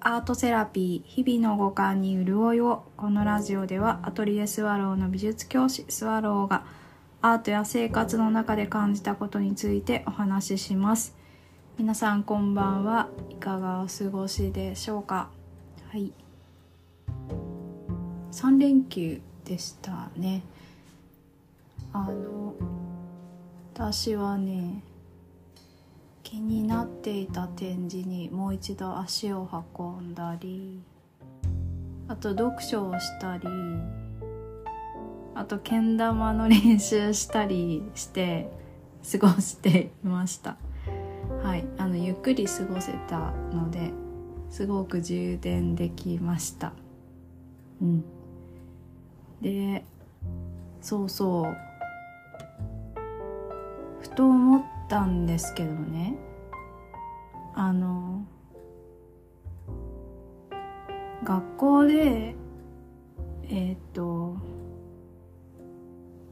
[0.00, 6.64] アートセラピー日々の五感に潤いをこのラジオではアトリエスワローの美術教師スワローが
[7.20, 11.16] アートや生活の中で感じたことについてお話しします。
[11.76, 13.08] 皆さんこんばんは。
[13.28, 15.30] いかがお過ごしでしょうか？
[15.90, 16.12] はい。
[18.30, 20.42] 3連休でしたね。
[21.92, 22.54] あの
[23.74, 24.82] 私はね
[26.30, 30.78] 気になっていた展示にもう一度足を運んだり
[32.06, 33.48] あと読書をしたり
[35.34, 38.50] あとけん玉の練習したりして
[39.10, 40.58] 過ごしていました。
[41.42, 41.64] はい。
[41.78, 43.90] あのゆっくり過ごせたので
[44.50, 46.74] すごく充電できました。
[47.80, 48.04] うん。
[49.40, 49.82] で
[50.82, 51.56] そうそう。
[54.02, 56.16] ふと思ってたんですけどね。
[57.54, 58.24] あの
[61.24, 62.34] 学校で
[63.50, 64.36] えっ、と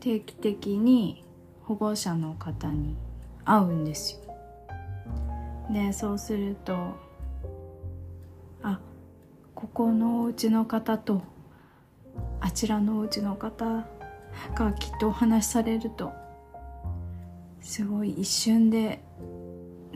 [0.00, 1.24] 定期的に
[1.62, 2.96] 保護者の方に
[3.44, 4.34] 会うんですよ。
[5.72, 6.74] でそうすると
[8.62, 8.80] あ
[9.54, 11.22] ここのお家の方と
[12.40, 13.86] あちらのお家の方
[14.54, 16.12] がきっとお話しされると
[17.62, 19.02] すごい一瞬で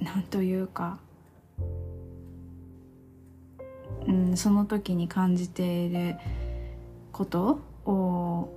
[0.00, 0.98] なんというか、
[4.06, 6.16] うん、その時に感じている
[7.12, 8.48] ことを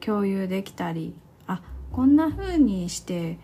[0.00, 1.14] 共有できたり
[1.46, 3.38] あこんな風にして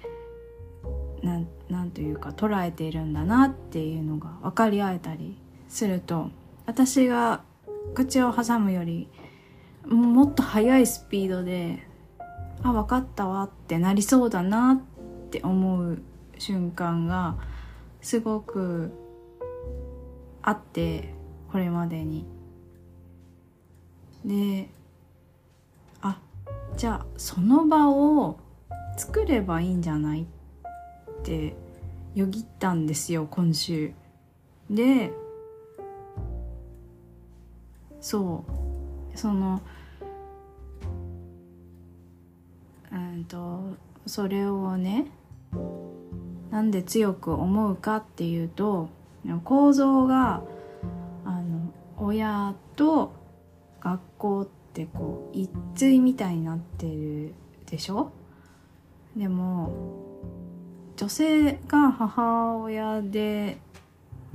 [1.22, 6.30] なんなんというか捉えているんだなっていうのが分かり合えたりすると
[6.66, 7.42] 私が
[7.94, 9.08] 口を挟むより
[9.86, 11.86] もっと速いスピードで
[12.62, 14.93] 「あ分かったわ」ってなりそうだなって
[15.34, 15.98] って思う
[16.38, 17.36] 瞬間が
[18.00, 18.92] すごく
[20.42, 21.12] あって
[21.50, 22.24] これまでに。
[24.24, 24.68] で
[26.00, 26.20] あ
[26.76, 28.38] じゃあその場を
[28.96, 31.56] 作ればいいんじゃないって
[32.14, 33.92] よぎったんですよ今週。
[34.70, 35.12] で
[38.00, 38.44] そ
[39.12, 39.60] うその
[42.92, 43.74] うんと
[44.06, 45.08] それをね
[46.50, 48.88] なんで強く思うかっていうと
[49.44, 50.42] 構造が
[51.24, 53.12] あの親と
[53.80, 57.34] 学校ってこう一対みたいになってる
[57.66, 58.10] でしょ？
[59.16, 59.72] でも
[60.96, 63.58] 女性が母親で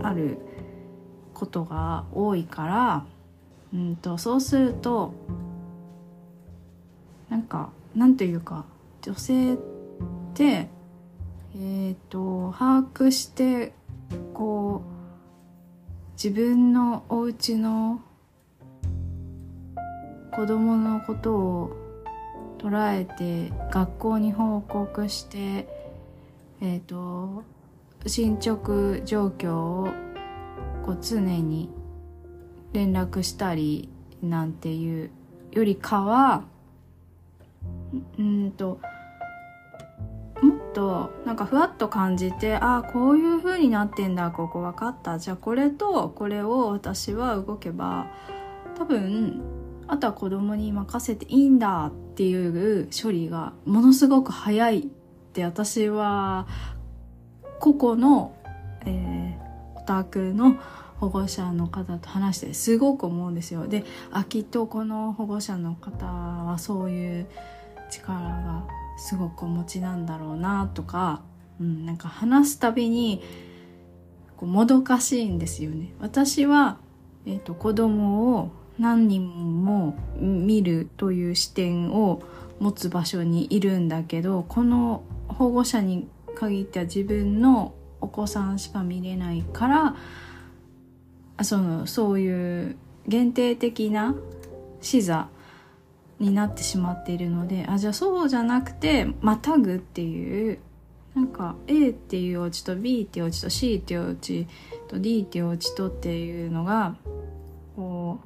[0.01, 0.37] ある
[1.33, 3.05] ことが多いから、
[3.73, 5.13] うんと、そうすると
[7.29, 8.65] なんかなんというか
[9.01, 9.57] 女性っ
[10.33, 10.67] て
[11.55, 13.73] えっ、と把握して
[14.33, 18.01] こう自分のお家の
[20.35, 21.71] 子供のことを
[22.57, 25.67] 捉えて学校に報告して
[26.61, 27.43] えっ、と
[28.05, 29.87] 進捗状況を
[30.85, 31.69] こう常に
[32.73, 33.89] 連絡したり
[34.21, 35.09] なんていう
[35.51, 36.43] よりかは
[38.17, 38.79] うんと
[40.73, 48.07] となんかふわっと感じてああこういう風になってんだここ分かったじゃあこれとこれを私は動けば
[48.77, 49.41] 多分
[49.87, 52.35] あとは子供に任せていいんだってい
[52.81, 54.83] う処理がものすごく早いっ
[55.33, 56.47] て私は
[57.59, 58.35] 個々の、
[58.85, 60.57] えー、お宅の
[60.99, 63.67] 保護者の方と話してすごく思うんですよ。
[63.67, 67.27] であきっとこの保護者の方はそういう
[67.89, 68.67] 力が
[68.99, 71.21] すごくお持ちなんだろうなとか、
[71.59, 73.23] うん、なんか話すたびに
[74.37, 75.93] こうもどかしいんですよね。
[75.99, 76.77] 私は、
[77.25, 82.21] えーと、子供を何人も見るという視点を
[82.59, 89.95] 持つ場所にいるんだけどこの保護者に限っては自分のお子さんしか見れないか
[91.37, 92.77] らそのそういう
[93.07, 94.15] 限定的な
[94.81, 95.29] 視座
[96.19, 100.59] になってしまっているのであじゃあそうじゃなくてまたぐっていう
[101.15, 104.47] なんか A っていうお家と B っていうお家と C っていうお家
[104.87, 106.95] と D っていうお家とっていうのが
[107.75, 108.19] こ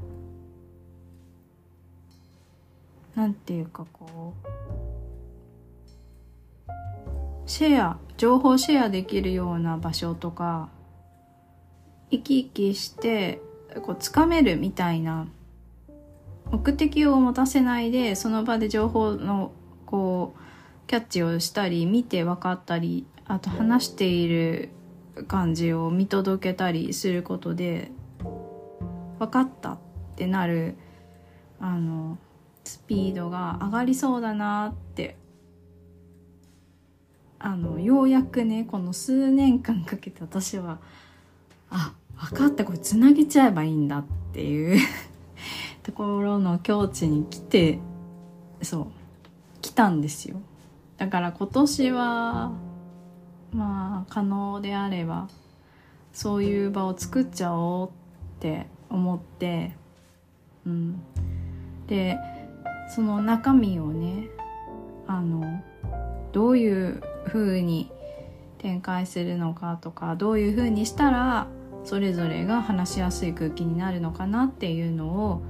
[3.16, 4.34] うなんていうかこ
[6.68, 6.70] う
[7.46, 10.70] シェア情報シェアできるような場所とか
[12.10, 13.40] 生き生きして
[13.84, 15.28] こうつかめるみたいな
[16.54, 19.52] 目的を持たせないでその場で情報の
[19.88, 24.70] こうキャッチをしたり見て分かったりあと話している
[25.28, 27.90] 感じを見届けたりすることで
[29.18, 29.78] 分かったっ
[30.16, 30.76] てなる
[31.60, 32.20] あの
[32.64, 35.18] スピードが上がりそうだなって
[37.40, 40.78] あのようやくねこの数年間かけて私は
[41.72, 44.80] あ分かったこれつなげちゃえばいいんだっていう。
[45.84, 47.80] ところの境地に来て
[48.62, 48.88] そう
[49.62, 50.42] 来たんですよ。
[50.98, 52.52] だから今年は
[53.52, 55.28] まあ可能であれば
[56.14, 57.92] そういう場を作っちゃおうっ
[58.40, 59.76] て思って
[60.66, 61.02] うん。
[61.88, 62.18] で
[62.94, 64.30] その中身をね
[65.08, 65.62] あの
[66.32, 67.92] どういう風に
[68.58, 71.48] 展開するのかとかどういう風にしたら
[71.84, 75.42] それぞれが話しやすい空気になるのかなっていうのを、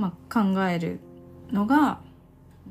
[0.00, 0.98] まあ、考える
[1.52, 2.00] のが、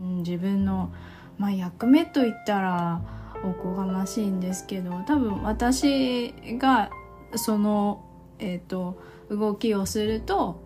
[0.02, 0.92] うん、自分の、
[1.38, 3.02] まあ、役目といったら
[3.44, 6.90] おこがましいんですけど多分私が
[7.36, 8.04] その、
[8.40, 9.00] えーと、
[9.30, 10.60] 動きをすると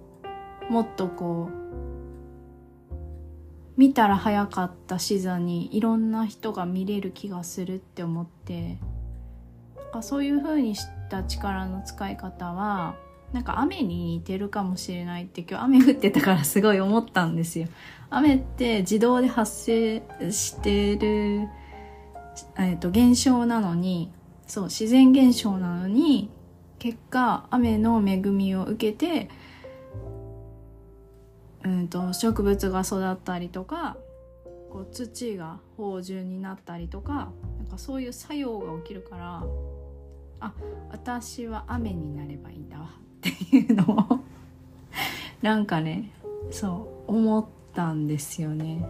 [0.69, 1.63] もっとこう
[3.75, 8.77] 見たら早かった視座にいろんな人が見れる気がするって思って
[10.01, 12.95] そういう風にした力の使い方は
[13.33, 17.68] なんか雨に似てるかもしれないって今日雨降ってたからすごい思ったんですよ。
[18.09, 21.50] 雨って自動で発生してる
[22.57, 24.12] えーと、現象なのに
[24.47, 26.30] そう自然現象なのに
[26.80, 29.30] 結果雨の恵みを受けて、
[31.63, 33.97] うんと、植物が育ったりとか
[34.71, 39.44] こう土が芳醇になったりとかなんかそういう作用が起きるから
[40.39, 40.53] あ
[40.91, 42.89] 私は雨になればいいんだわ
[43.23, 44.19] っていうのを
[45.41, 46.11] なんかね
[46.51, 48.85] そう思ったんですよね。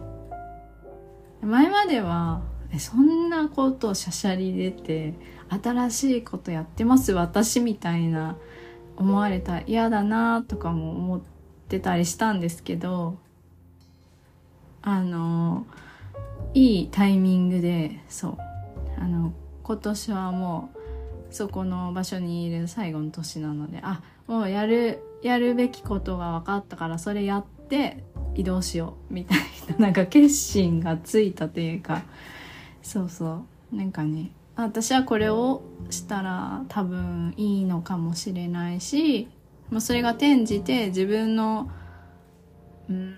[1.42, 2.42] 前までは
[2.78, 5.14] そんなことをしゃしゃり出て
[5.62, 8.36] 新しいことやってます私みたいな
[8.96, 11.20] 思われた嫌だなとかも思っ
[11.68, 13.18] てたりしたんですけど
[14.82, 15.66] あの
[16.54, 18.38] いいタイミングでそう
[18.98, 19.32] あの
[19.62, 20.83] 今年はもう
[21.34, 28.04] そこの場所にいる最後の年なのであもうやるやるべきことが分かったからそれやって
[28.36, 29.38] 移動しようみたい
[29.70, 32.04] な なんか決心がついたというか
[32.82, 33.76] そうそう。
[33.76, 39.26] なんかね私はこれをしたら多分いいのかもしれないし、
[39.70, 41.68] まあ、それが転じて自分の
[42.88, 43.16] うん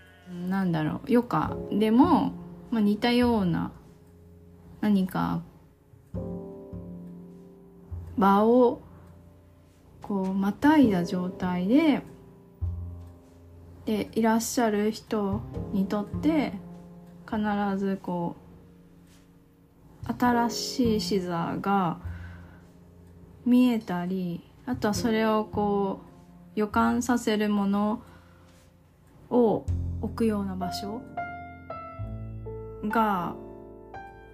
[0.49, 2.33] なんだろう余暇でも、
[2.71, 3.73] まあ、似たような
[4.81, 5.43] 何か
[8.17, 8.81] 場を
[10.03, 12.03] こうまたいだ状態で
[13.85, 15.41] でいらっしゃる人
[15.73, 16.53] にとって
[17.25, 17.39] 必
[17.79, 18.37] ずこ
[20.09, 21.99] う新しい視座が
[23.45, 28.03] 見えたりあとはそれをこう予感させるもの
[29.31, 29.65] を
[30.01, 31.01] 置くような場所
[32.85, 33.35] が、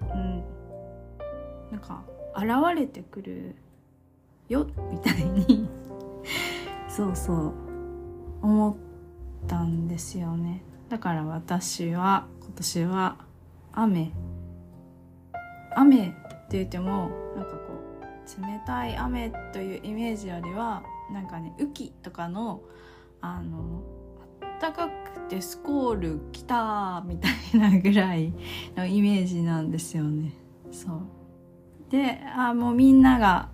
[0.00, 0.42] うん、
[1.70, 2.02] なんか
[2.34, 3.56] 現れてくる
[4.52, 5.68] よみたいに。
[6.88, 7.52] そうそう。
[8.42, 8.76] 思っ
[9.46, 10.62] たんですよね。
[10.88, 13.16] だから私は今年は
[13.72, 14.12] 雨。
[15.74, 16.10] 雨っ
[16.48, 17.72] て言ってもなんかこ
[18.38, 22.60] う冷たい雨というイメージよりはなんかね雨季とかの
[23.20, 23.82] あの
[24.60, 28.32] 暖かくてスコール来たみたいなぐらい
[28.76, 30.32] のイメージなんですよね。
[30.70, 31.00] そう。
[31.90, 33.51] であもうみんなが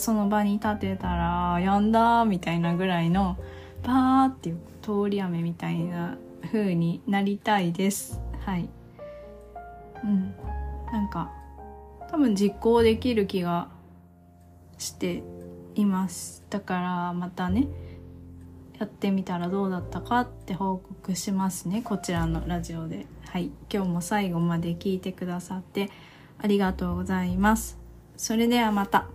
[0.00, 3.36] その場に立てたらやんだみたいなぐらいの
[3.82, 6.16] パーっていう通り雨みたいな
[6.50, 8.20] 風になりたいです。
[8.44, 8.68] はい。
[10.02, 10.34] うん。
[10.92, 11.30] なんか
[12.10, 13.68] 多分実行できる気が
[14.78, 15.22] して
[15.74, 17.68] いますだからまたね
[18.78, 25.90] やってみたらどうだったかって報告しますねこちらのラジオではい今日も最後まで聞いてくださって
[26.38, 27.78] ありがとうございます
[28.16, 29.06] それではまた。